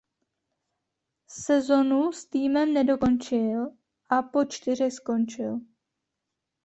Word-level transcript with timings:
Sezonu 1.27 2.11
s 2.11 2.25
týmem 2.25 2.73
nedokončil 2.73 3.71
a 4.09 4.21
po 4.21 4.45
čtyřech 4.45 4.93
skončil. 4.93 5.59